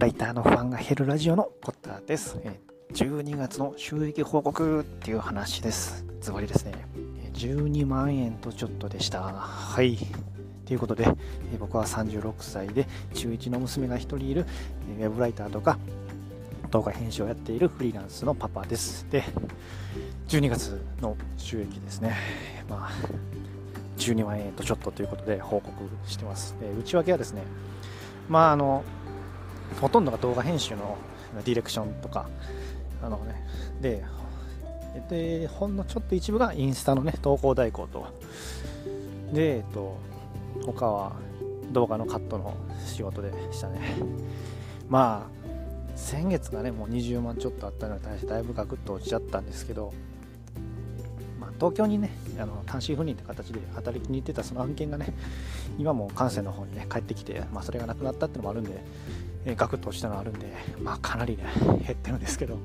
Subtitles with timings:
[0.00, 2.38] ライターの不安が減るラジオのポッターです。
[2.94, 6.06] 12月の収益報告っていう話です。
[6.22, 6.72] ズバリですね。
[7.34, 9.20] 12万円とちょっとでした。
[9.20, 9.98] はい。
[10.64, 11.06] ということで、
[11.58, 14.46] 僕は36歳で中1の娘が1人いる
[14.98, 15.78] ウェブライターとか
[16.70, 19.06] 動画編集をやっているフリーランスのパパです。
[19.10, 19.22] で、
[20.28, 22.16] 12月の収益ですね。
[22.70, 22.90] まあ、
[23.98, 25.74] 12万円とちょっとということで報告
[26.06, 26.56] してます。
[26.58, 27.42] で内訳はですね、
[28.30, 28.82] まああの、
[29.80, 30.96] ほとんどが動画編集の
[31.44, 32.28] ディレクションとか、
[33.02, 33.46] あのね、
[33.80, 34.04] で、
[35.08, 38.06] で、ほんのちょっと一部がインスタのね、投稿代行と、
[39.32, 39.96] で、えっと、
[40.64, 41.12] 他は
[41.72, 43.80] 動画のカットの仕事でしたね。
[44.88, 45.40] まあ、
[45.96, 49.92] 先月がね、もう20万ちょっとあったのに対してだいぶガクッと落ちちゃったんですけど、
[51.38, 55.12] まあ、東京にね、あの単身赴任って形で働きに行ってたその案件がね、
[55.78, 58.82] 今も関西の方にね、帰ってきて、まあ、それがなくなったっていうのもあるんで、
[59.44, 60.52] え、ガクッと落ちたのあるんで、
[60.82, 61.44] まあ、かなりね、
[61.86, 62.58] 減ってるんですけど、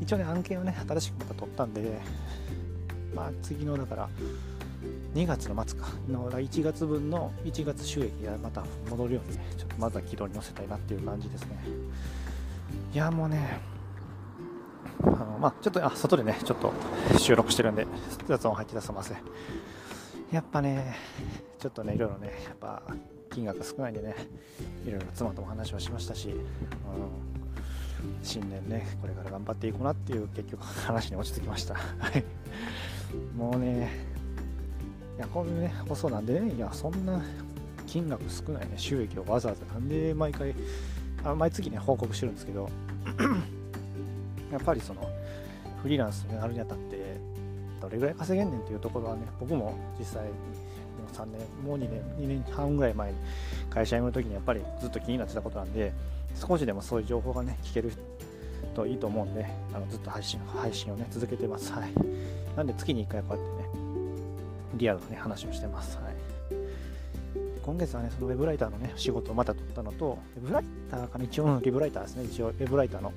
[0.00, 2.00] 一応ね、案件をね、新しくまた取ったんで、
[3.14, 4.08] まあ、次の、だから、
[5.14, 11.64] 2月の末かの1月分の1月収益がまた戻るようにね、ちょっとまずは軌道に乗せたいなっていう感じですね。
[12.94, 13.60] いや、もうね、
[15.02, 16.72] あのまあ、ちょっとあ外でね、ちょっと
[17.18, 17.86] 収録してるんで、
[18.26, 19.18] 雑音入ってたすみません。
[20.32, 20.96] やっぱね、
[21.58, 22.82] ちょっとね、いろいろね、やっぱ
[23.30, 24.14] 金額少ないんでね、
[24.86, 26.36] いろいろ妻とも話をしましたし、うん、
[28.22, 31.76] 新年ね、これから頑張っていこうなっていう結局話に落ち着きました。
[33.36, 33.90] もうね、
[35.16, 37.22] いや、こういうね、放送なんでね、いや、そんな
[37.86, 40.54] 金額少ないね、収益をわざわざなんで毎回、
[41.24, 42.68] あ毎月ね、報告してるんですけど、
[44.50, 45.08] やっぱりその、
[45.82, 46.89] フリーランスになるにあたって、
[47.92, 53.18] れぐらい稼げんねんっていうところはね、僕も実際もう、3年、もう2年、2年半ぐらい前に
[53.68, 55.92] 会社辞めるときにやっぱりずっと気になってたことなんで、
[56.34, 57.92] 少しでもそういう情報がね、聞ける
[58.74, 61.72] といいと思うんで、あのずっと配信配信をね、続けてます。
[61.72, 61.92] はい。
[62.56, 63.68] なんで月に1回こうやってね、
[64.74, 65.96] リアルなね、話をしてます。
[65.96, 66.14] はい。
[67.62, 73.12] 今月はね、そのウェブライターのね、仕事をまた取ったのと、ウェブライターかな、一応、ウェブライターですね、一応、ウェブライターの、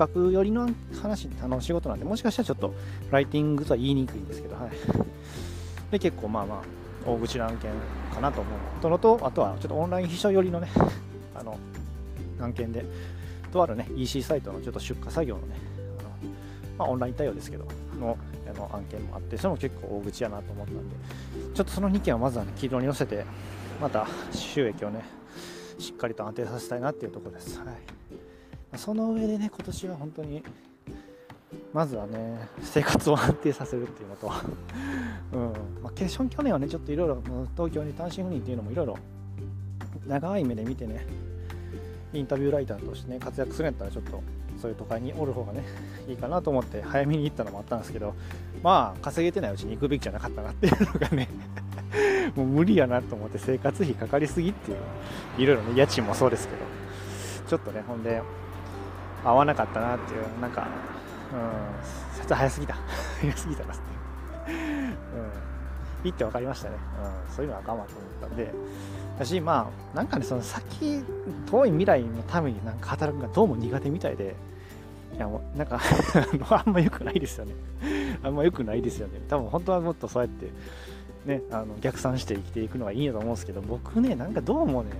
[0.00, 0.70] 企画寄りの
[1.02, 2.74] 話、あの仕事なんで、もしかしたらちょっと、
[3.10, 4.70] ライティングとは言いにくいんですけど、はい。
[5.90, 7.70] で、結構まあまあ、大口の案件
[8.14, 10.68] かなと思うとのと、あとはちょっとオンライン秘書寄りのね、
[11.34, 11.58] あの、
[12.40, 12.84] 案件で、
[13.52, 15.56] とあるね、EC サイトのちょっと出荷作業のね、
[15.98, 16.08] あの
[16.78, 17.66] まあ、オンライン対応ですけど、
[17.98, 18.16] の
[18.48, 20.96] あの案件もあって、それも結構大口やなと思ったんで、
[21.54, 23.24] ちょっとその2件はまずはね、軌道に乗せて、
[23.80, 25.04] また収益をね、
[25.78, 27.58] しっかりと安定させたいなっていうところです。
[27.58, 27.68] はい、
[28.76, 30.42] その上でね、今年は本当に、
[31.72, 34.32] まずはね、生活を安定させるっていうのと、
[35.32, 35.52] うん。
[35.82, 37.22] まあ、決勝去年はね、ちょっといろいろ
[37.56, 38.96] 東京に単身赴任っていうのもいろいろ
[40.06, 41.06] 長い目で見てね、
[42.12, 44.22] インタビューライターとしてね、活躍するんやったらちょっと
[44.60, 45.62] そういう都会におる方がね、
[46.08, 48.14] いいかなと思って早めに行ったのもあったんですけど、
[48.62, 51.28] まあ、稼げてないうちに行くべきじゃなかったなっていうのがね
[52.36, 54.78] もう無理やなと思って生活費かかりすぎっていう、
[55.38, 56.60] いろいろね、家賃もそうですけど、
[57.48, 58.22] ちょっとね、ほんで、
[59.24, 60.68] 合わなかったなっていう、なんか、
[61.32, 62.74] うん、ちょっと早すぎた。
[63.20, 63.82] 早すぎたなって。
[64.48, 66.76] うん、いいって分かりましたね。
[67.28, 67.86] うん、そういうのは我慢と思っ
[68.20, 68.52] たんで、
[69.18, 71.04] だし、まあ、なんかね、その先、
[71.50, 74.34] 遠い未来のためになんか働くのがどうも苦手みたいで、
[75.14, 75.80] いや、もうなんか
[76.50, 77.54] あんま良くないですよね。
[78.24, 79.20] あんま良くないですよね。
[79.28, 80.50] 多分本当はもっとそうやって、
[81.26, 84.90] ね、あの逆算して生きていくのがいいんやと思うんですけど、僕ね、なんかどうもね、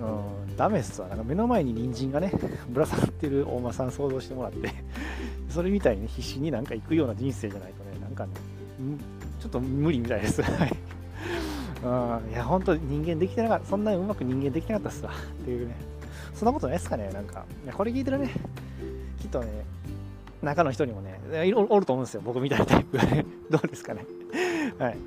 [0.00, 1.08] うん、ダメっすわ。
[1.08, 2.32] なんか目の前に人参がね、
[2.70, 4.70] ぶら下がってる大間さん想像してもらって
[5.50, 8.32] それみたいに、ね、必死になんか行くような人生じゃないとね、なんかね、
[9.40, 10.42] ちょっと無理みたいです。
[10.42, 10.76] はい。
[11.80, 15.12] うん、いや、本当人間できてなかった、そんなにうまく人間できなかったっすわ。
[15.42, 15.76] っていうね。
[16.34, 17.44] そんなことないですかね、なんか。
[17.72, 18.30] これ聞いてるね、
[19.20, 19.64] きっとね、
[20.42, 21.20] 中の人にもね、
[21.54, 23.24] おると思うんですよ、僕みたいなタイプがね。
[23.50, 24.04] どうですかね。
[24.78, 24.98] はい。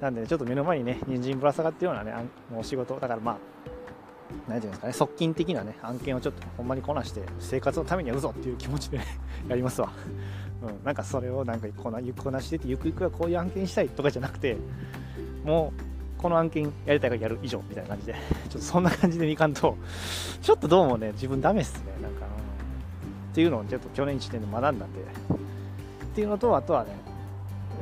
[0.00, 2.12] なんで、ね、ちょっと目の前にね、人参ぶら下がってるようなね、
[2.50, 3.38] もう仕事、だからまあ、
[4.48, 9.00] 何ていうんですかね、側近的なね、案件をちょっとほんまにこなして、生活のためにやるぞっていう気持ちで、
[9.48, 9.92] やりますわ。
[10.62, 14.56] うん、なんかそれをなんかこな、こなしてて、ゆくゆくはこういう案件したいとかじゃなくて、
[15.44, 15.72] も
[16.18, 19.76] う、この案件やりたいからやる以上みたいな感じで、ちょっとそんな感じでいかんと、
[20.40, 22.26] ちょっとどうもね、自分ダメっすね、なんか、
[23.32, 26.90] っていうのをちょっと去年1年で学んだんで、っていうのと、あとはね、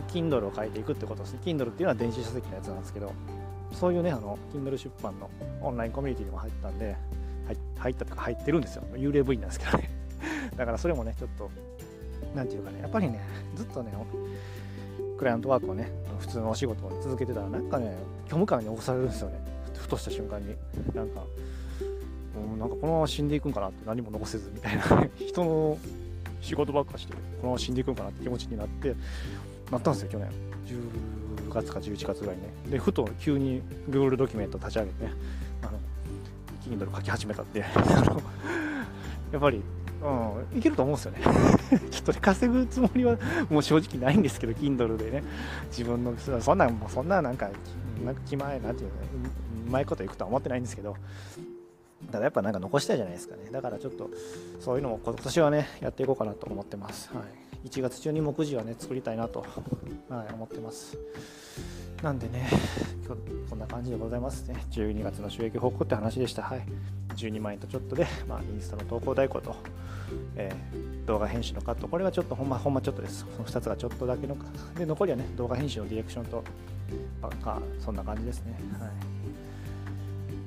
[0.09, 1.41] Kindle を書いていくってことですね。
[1.45, 3.13] Kindle っていうのは電子書籍のやつなんですけど、
[3.73, 5.31] そういうね、あの、Kindle 出版の
[5.61, 6.97] オンラインコミュニティにも入ったんで、
[7.79, 8.85] 入ったとか入ってるんですよ。
[8.95, 9.91] 幽霊部員なんですけどね。
[10.57, 11.51] だからそれもね、ちょっと、
[12.35, 13.21] なんていうかね、やっぱりね、
[13.57, 13.93] ずっとね、
[15.19, 15.91] クライアントワークをね、
[16.21, 17.95] 普通のお仕事を続けてたら、なんかね、
[18.27, 19.41] 虚無感に起こされるんですよね。
[19.75, 20.55] ふとした瞬間に。
[20.95, 24.83] なんか、もうなんかこのまま死んでいくんかなって何も残せずみたいな
[25.17, 25.79] 人の
[26.41, 28.95] 仕事ばっかしてこのまま死んでいくんかなって気持ちになって
[29.73, 30.29] なったんですよ去年
[30.67, 35.13] 10月か11月ぐらいねでふと急に Google ドキュメント立ち上げてね
[35.63, 35.79] あの
[36.63, 37.59] Kindle 書き始めたって
[39.33, 39.63] やっぱり
[40.03, 41.21] うん、いけると思うんですよね。
[41.93, 43.17] ちょっと、稼ぐつもりは
[43.49, 45.23] もう正直ないんですけど、Kindle でね、
[45.69, 47.49] 自分の、そんな、もうそんななんか、
[48.05, 48.97] なんか気前、なんていうの、
[49.69, 50.97] うまいこといくとは思ってないんですけど、
[52.11, 53.49] ただやっぱなんか残したいじゃないですかね。
[53.53, 54.11] だからちょっと、
[54.59, 57.09] そういうのも今年はね、やっていこうかなと思ってます。
[57.15, 57.25] はい、
[57.65, 59.45] 1月中に目次はね、作りたいなと、
[60.09, 60.99] はい、思ってます。
[62.03, 62.49] なんでね、
[63.07, 64.65] 今日こんな感じでございますね。
[64.73, 66.43] 12月の収益報告って話でした。
[66.43, 66.67] はい。
[67.15, 69.55] 12万円とちょっとで、まあ、インスタの投稿代行と、
[70.35, 73.21] えー、動画編集のカット、これはちょっとほんまほんまちょっとです。
[73.21, 74.37] その2つがちょっとだけの、
[74.77, 76.43] で、残りはね、動画編集のディレクションと、
[77.23, 78.59] あ、そんな感じですね。
[78.81, 78.91] はい。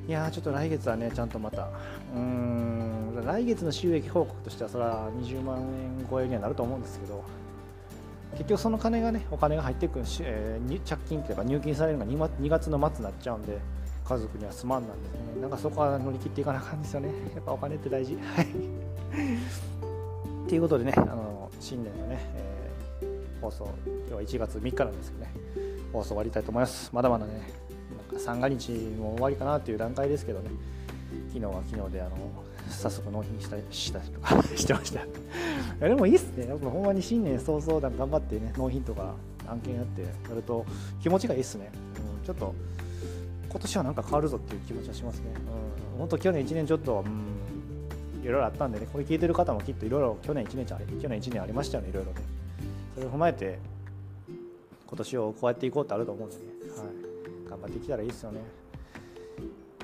[0.08, 7.24] いや、ちょっと来月はね、ちゃんとまた、うーん、来月の収益報告としては、それは20万円超えにはなると思うんですけど、
[8.34, 13.58] 結局その金がね、お金が入ってくるし、えー、着金というか入金されるのが 2, 2月の末になっちゃうんで、
[14.08, 15.42] 家族にはすまんなんですね。
[15.42, 17.10] なんかそこは乗り切っていかなあかんですよね。
[17.34, 18.16] やっぱお金って大事。
[18.16, 18.48] はい。
[20.48, 25.34] ということでね、あの新年のね、えー、放送、今日は1月3日なんですけどね、
[25.92, 26.92] 放送終わりたいと思います。
[26.94, 27.65] まだまだね、
[28.18, 30.50] 三が日も終わりかなという段階ですけどね、
[31.28, 32.18] 昨日は昨日で、あの
[32.70, 35.02] 早速納品したりしたりとか してました。
[35.02, 35.08] い
[35.80, 36.48] やでもいいっすね。
[36.48, 39.14] やっぱほんまに新年早々頑張ってね、納品とか
[39.48, 40.66] 案件やってやると
[41.02, 41.72] 気持ちがいいっすね。
[42.20, 42.54] うん、ちょっと
[43.50, 45.26] 今年はなんか変わるぞっていう気持ちはしますね。
[45.94, 52.18] うん、本当去年1年ちょっと、うん、いろいろあったんでね、これ聞いてる方もきっといろいろ去年1年あれ、去年1年ありましたよね、いろいろね。
[52.96, 53.60] それを踏まえて、
[54.88, 56.44] 今年をこうやっていこうってあると思うんでね、
[56.78, 57.05] はい、
[57.50, 58.42] 頑張っていけたらいいですよね。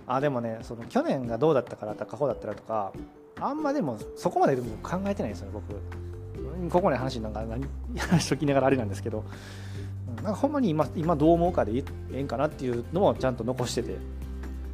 [0.07, 2.91] あ、でもね、その去年がどうだったからとか、過去だったらとか、
[3.39, 6.69] あんまでもそこまででも考えてないですよね、僕。
[6.69, 7.65] ここの話なんか何
[7.97, 9.23] 話しときながらあれなんですけど、
[10.17, 13.97] なんかほんまに今今どう思うかでええんかなっていうのもちゃんと残してて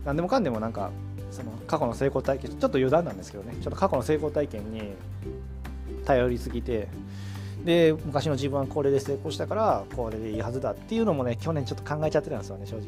[0.05, 0.91] 何でもかんでもなんか
[1.31, 4.93] その過去の成功体験ちょっと余談なんですけどねちょっと過去の成功体験に
[6.05, 6.87] 頼りすぎて
[7.67, 12.87] で昔の自分はこれで成功したからこれでいいはずだっていうのもね去年ちょっと考えちゃってたんですよね正直。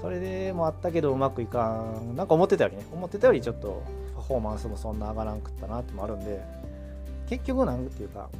[0.00, 3.82] それでもあったけどうまくいかんなんか思ってたよりね思ってたよりちょっと
[4.16, 6.40] パフォーマンスもそんな上がらんくったなってもあるんで
[7.28, 8.30] 結局なんていうか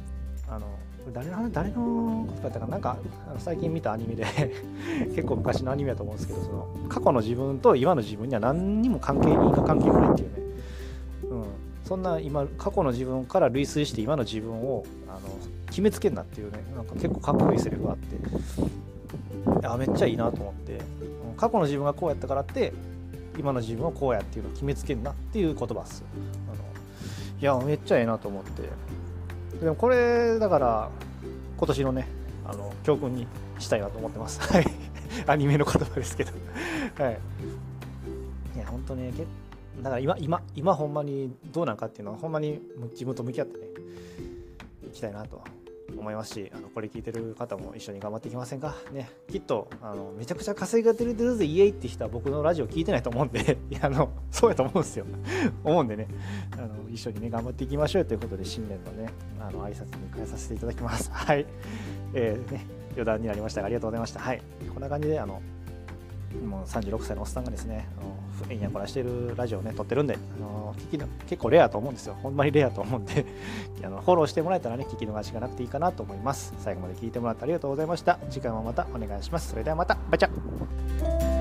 [0.49, 0.65] あの
[1.13, 2.97] 誰の誰のことだったかなんか
[3.37, 4.25] 最近見たアニメで
[5.13, 10.46] 結構昔のアニメだと思うんですけどその過去の自分と今の自分には何にも関係に因果関係がないっていうね、
[11.87, 15.19] そんな今過去の自分から類推して今の自分をあの
[15.67, 20.81] 決めつけんなっていうねなんか結構かっこいいセリフがあってあめっちゃいいなと思って
[21.37, 22.73] 過去の自分がこうやったからって
[23.37, 26.03] 今の自分をこうやっていうのを決めつけんなっていう言葉っす
[26.51, 26.63] あの
[27.39, 28.63] いやめっちゃええなと思って。
[29.59, 30.89] でもこれだから
[31.57, 32.07] 今年のね
[32.45, 33.27] あの教訓に
[33.59, 34.39] したいなと思ってます。
[34.41, 34.65] はい。
[35.25, 36.31] アニメの言葉ですけど。
[36.99, 37.19] はい。
[38.55, 39.11] いや本当ね
[39.81, 42.59] だから今今今ほんまにどうなんかっていうのはほんまに
[42.91, 43.67] 自分と向き合ってね
[44.87, 45.41] いきたいなと
[45.97, 48.75] 思いますしあのこれ聞いてる方も一緒に頑張っていきませんか？
[48.91, 49.09] ね。
[49.29, 55.05] きっとあのめちゃくちゃ稼がれてるぜイエイって人は僕のラジオ聞いてないと思うんでいやあのそうやと思うんですよ。
[55.63, 56.07] 思うんでね。
[56.53, 59.09] あの一緒にね頑張っていきましょうということで新年のね
[59.39, 61.09] あの挨拶に変えさせていただきます。
[61.11, 61.45] はい。
[62.13, 64.19] えー、ね余談になりましたがありがとうございました。
[64.19, 64.41] はい。
[64.73, 65.41] こんな感じであの
[66.35, 68.17] もう36歳のおっさんがですね、あの
[68.49, 72.17] えんやこらしてるラジオをね、撮ってるんで、あの聞き結構レアと思うんですよ。
[72.21, 73.25] ほんまにレアと思うんで
[73.83, 76.53] あのフォローしてもらえたらね、聞き逃しがなくていいかなと思います。
[76.59, 78.19] 最後まで聞いてもらってありがとうございました。
[78.29, 79.49] 次回もまたお願いします。
[79.49, 81.36] それではまた、バイチャ